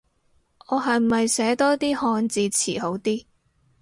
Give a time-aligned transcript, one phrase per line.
[0.67, 3.23] 我係咪寫多啲漢字詞好啲